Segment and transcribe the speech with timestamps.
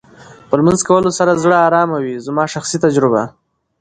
[0.47, 3.21] په لمونځ کولو سره زړه ارامه وې زما شخصي تجربه